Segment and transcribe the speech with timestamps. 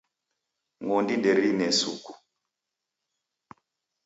[0.83, 2.13] Ng'ondi nderine suku